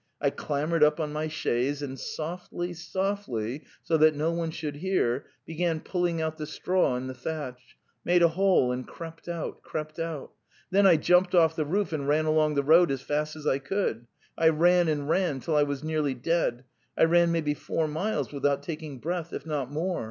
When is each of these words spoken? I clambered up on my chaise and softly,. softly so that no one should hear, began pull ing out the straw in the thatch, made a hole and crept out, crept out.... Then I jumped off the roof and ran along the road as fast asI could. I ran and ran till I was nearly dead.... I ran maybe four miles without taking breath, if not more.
I 0.19 0.31
clambered 0.31 0.83
up 0.83 0.99
on 0.99 1.13
my 1.13 1.27
chaise 1.27 1.83
and 1.83 1.99
softly,. 1.99 2.73
softly 2.73 3.65
so 3.83 3.97
that 3.97 4.15
no 4.15 4.31
one 4.31 4.49
should 4.49 4.77
hear, 4.77 5.27
began 5.45 5.79
pull 5.79 6.07
ing 6.07 6.19
out 6.19 6.39
the 6.39 6.47
straw 6.47 6.95
in 6.95 7.05
the 7.05 7.13
thatch, 7.13 7.77
made 8.03 8.23
a 8.23 8.29
hole 8.29 8.71
and 8.71 8.87
crept 8.87 9.27
out, 9.27 9.61
crept 9.61 9.99
out.... 9.99 10.31
Then 10.71 10.87
I 10.87 10.95
jumped 10.97 11.35
off 11.35 11.55
the 11.55 11.65
roof 11.65 11.93
and 11.93 12.07
ran 12.07 12.25
along 12.25 12.55
the 12.55 12.63
road 12.63 12.89
as 12.89 13.03
fast 13.03 13.37
asI 13.37 13.59
could. 13.59 14.07
I 14.35 14.49
ran 14.49 14.87
and 14.87 15.07
ran 15.07 15.39
till 15.39 15.55
I 15.55 15.61
was 15.61 15.83
nearly 15.83 16.15
dead.... 16.15 16.63
I 16.97 17.03
ran 17.03 17.31
maybe 17.31 17.53
four 17.53 17.87
miles 17.87 18.33
without 18.33 18.63
taking 18.63 18.97
breath, 18.97 19.31
if 19.31 19.45
not 19.45 19.69
more. 19.71 19.99